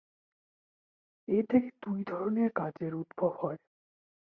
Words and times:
এ 1.27 1.39
থেকে 1.49 1.69
দুই 1.83 1.99
ধরনের 2.03 2.49
কাজের 2.51 2.93
উদ্ভব 2.95 3.31
হয়। 3.41 3.59